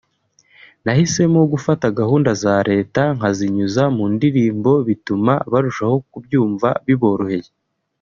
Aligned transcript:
nahisemo 0.85 1.39
gufata 1.53 1.85
gahunda 1.99 2.31
za 2.43 2.55
leta 2.71 3.03
nkazinyuza 3.17 3.83
mu 3.95 4.05
ndirimbo 4.13 4.71
bituma 4.87 5.33
barushaho 5.51 5.95
kubyumva 6.11 6.69
biboroheye 6.87 7.49